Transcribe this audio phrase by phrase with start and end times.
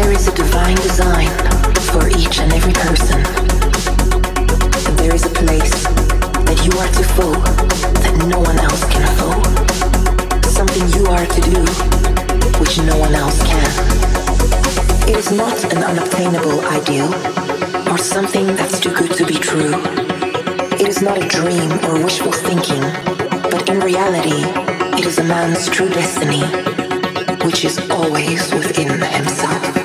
[0.00, 1.28] There is a divine design
[1.92, 3.20] for each and every person.
[4.88, 5.84] And there is a place
[6.48, 7.36] that you are to fill
[8.00, 9.36] that no one else can fill.
[10.48, 11.60] Something you are to do
[12.58, 13.70] which no one else can.
[15.06, 17.12] It is not an unobtainable ideal
[17.92, 19.74] or something that's too good to be true.
[20.80, 22.80] It is not a dream or wishful thinking,
[23.52, 24.48] but in reality,
[24.98, 26.40] it is a man's true destiny,
[27.44, 29.79] which is always within himself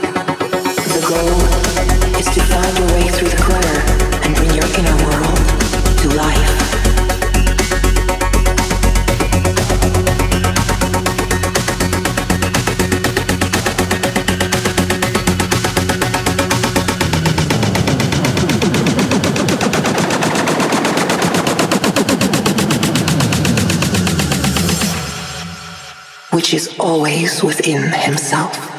[26.45, 28.74] which is always within himself.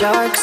[0.00, 0.34] dark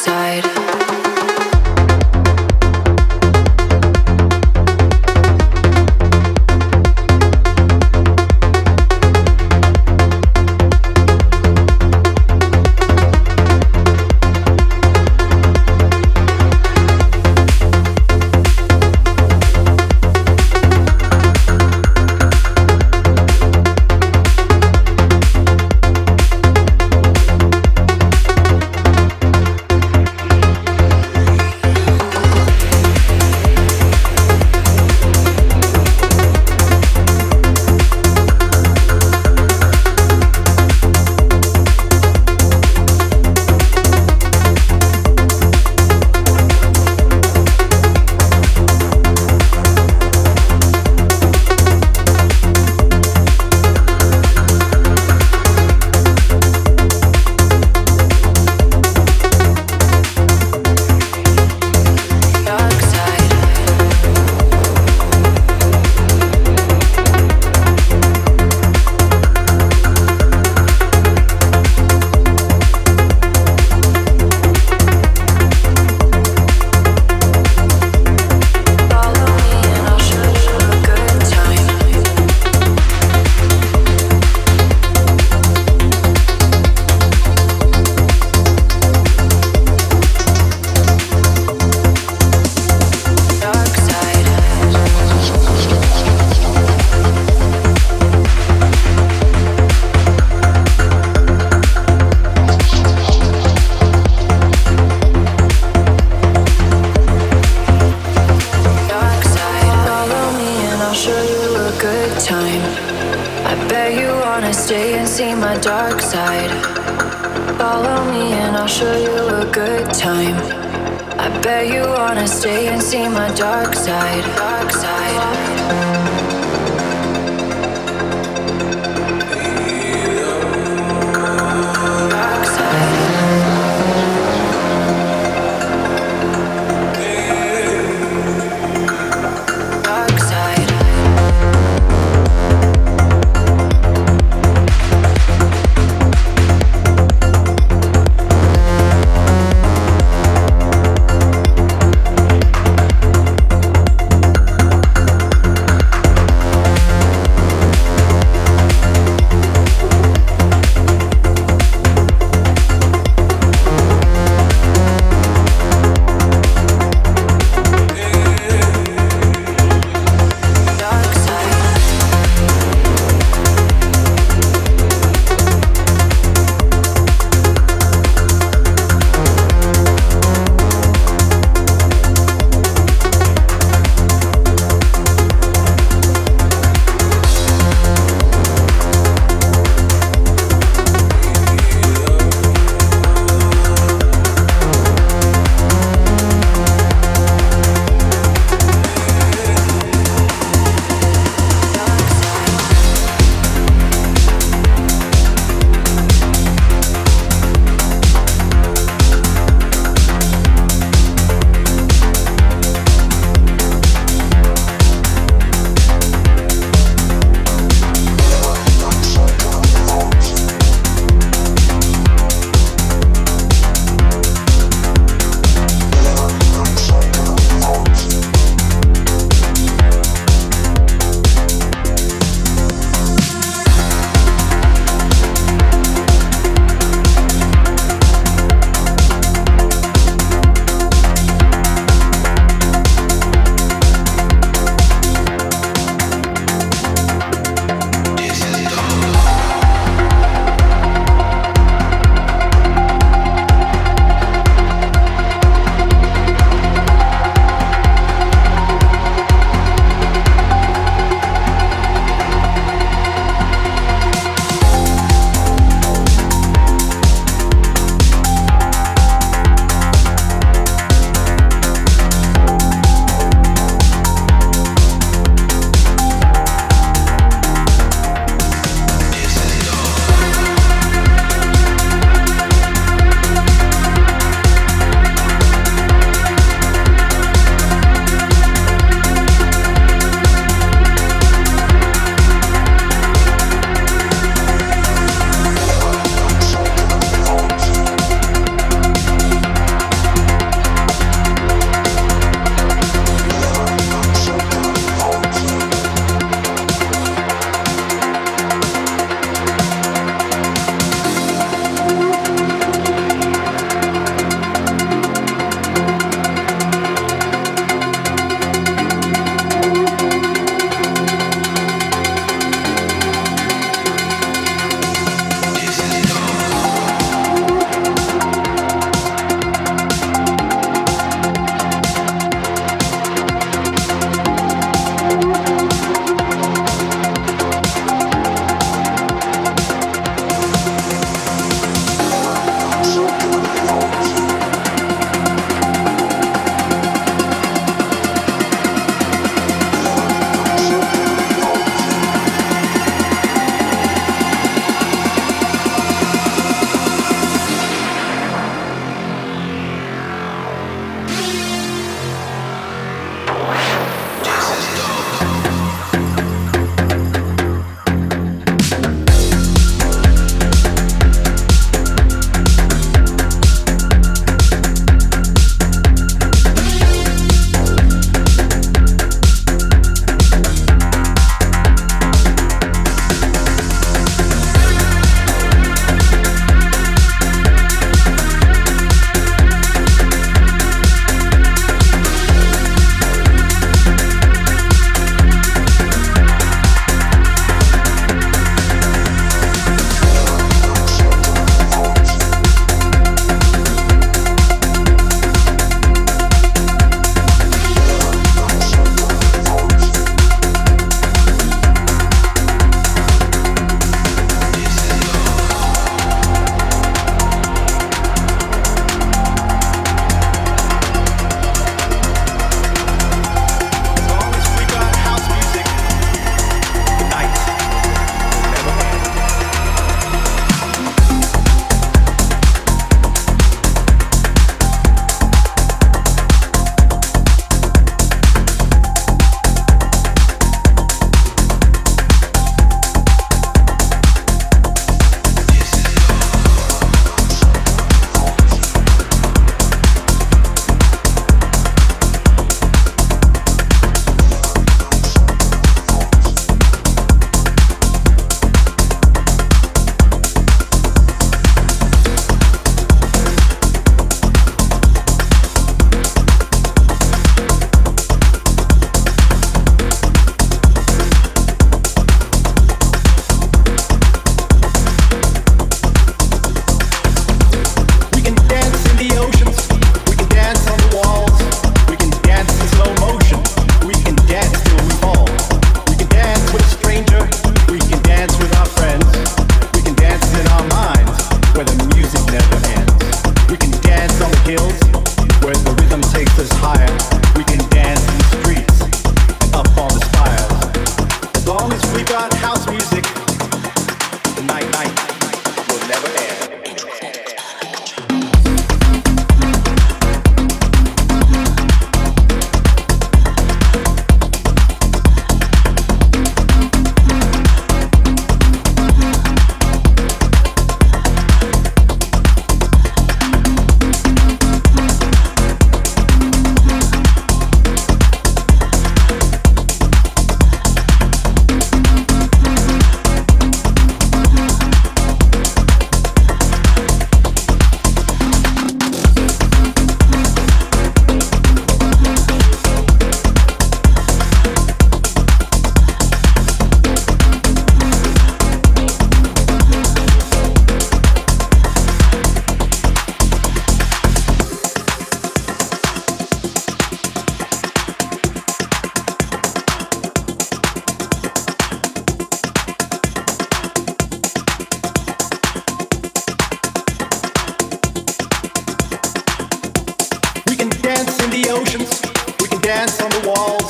[571.58, 573.66] We can dance on the walls.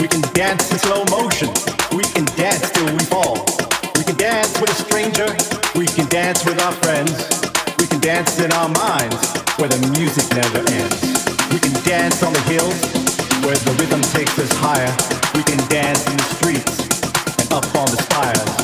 [0.00, 1.46] We can dance in slow motion.
[1.94, 3.46] We can dance till we fall.
[3.94, 5.30] We can dance with a stranger.
[5.78, 7.14] We can dance with our friends.
[7.78, 9.22] We can dance in our minds
[9.54, 10.98] where the music never ends.
[11.54, 12.74] We can dance on the hills
[13.46, 14.90] where the rhythm takes us higher.
[15.38, 16.74] We can dance in the streets
[17.38, 18.57] and up on the spires.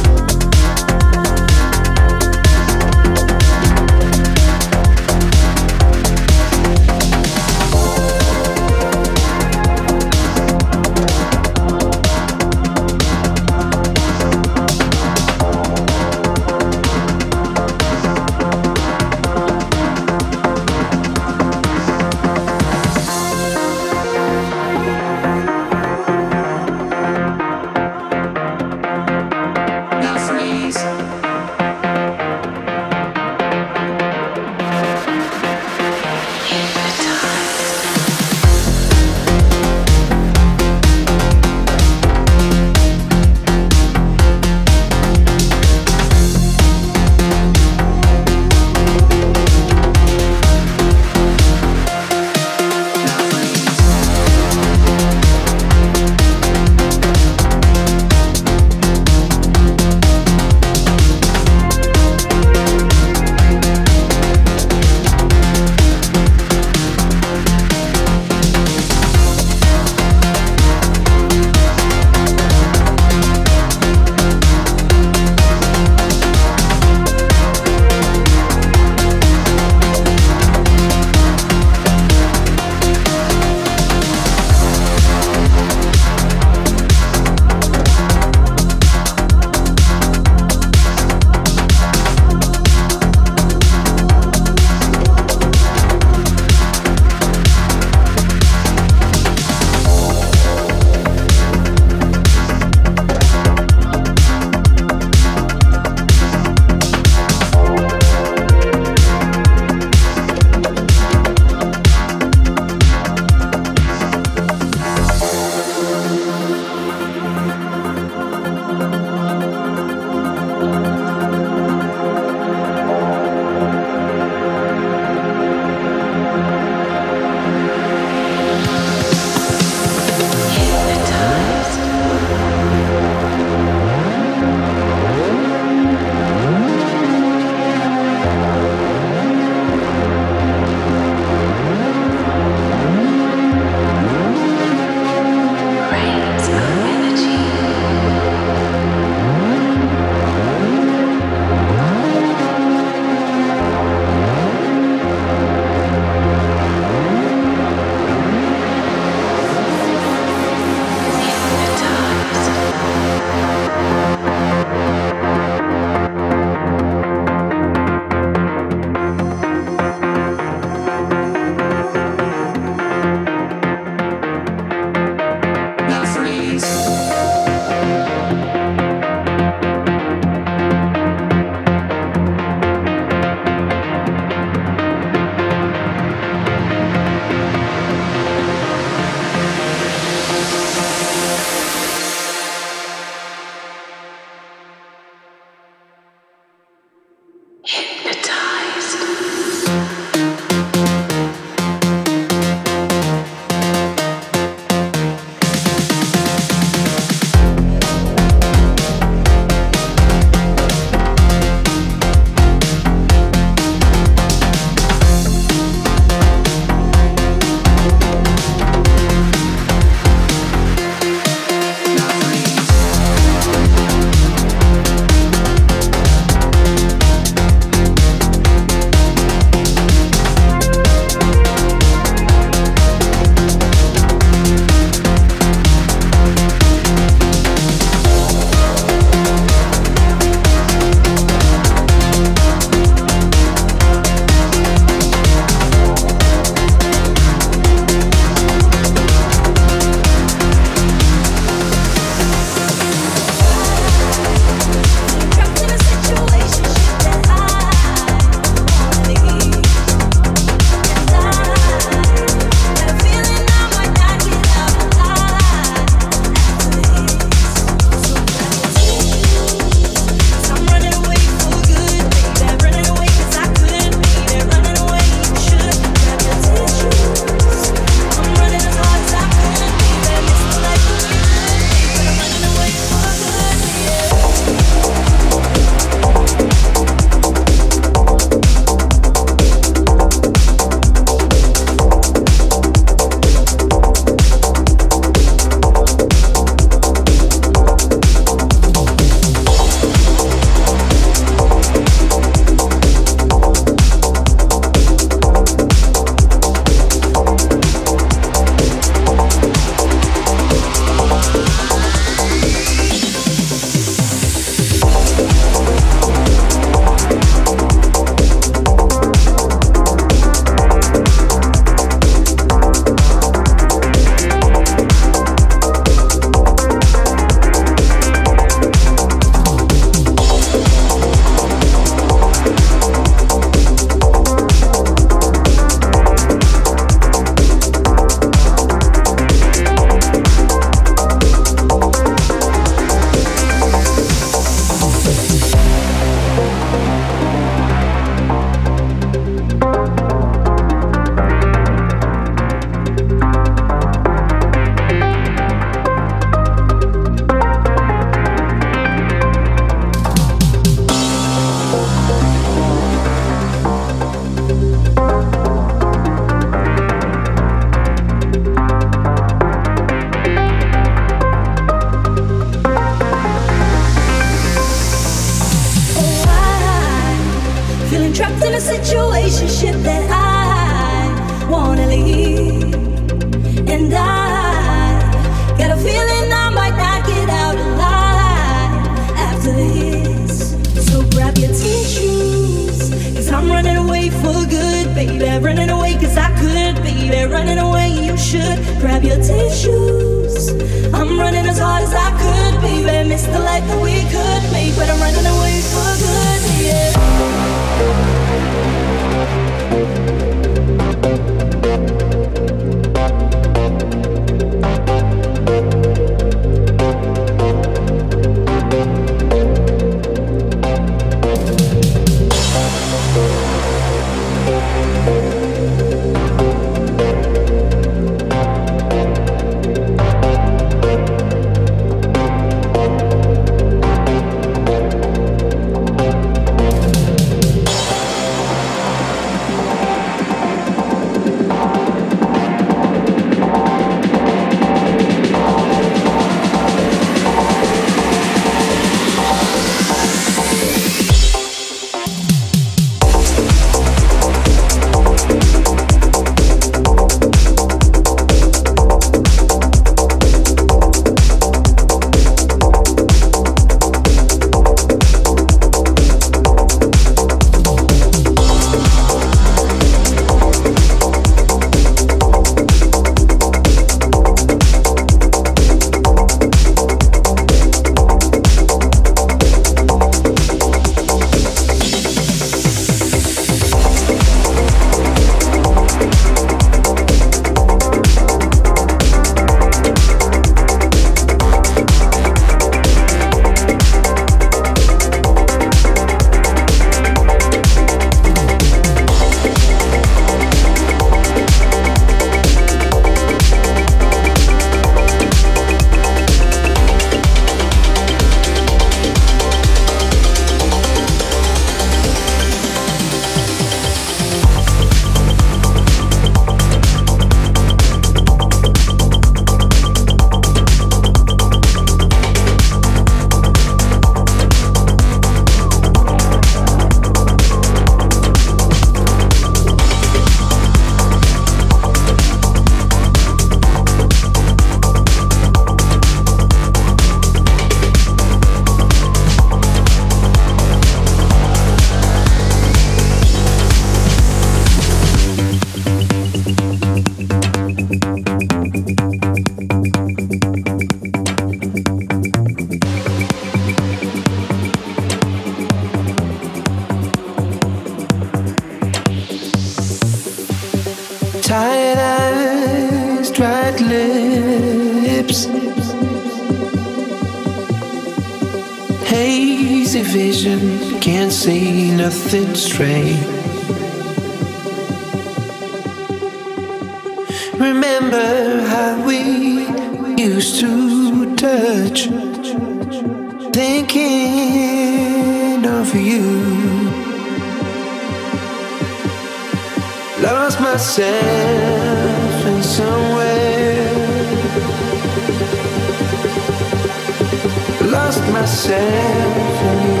[598.81, 600.00] Myself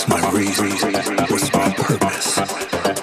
[0.00, 0.20] at my
[1.76, 3.01] point.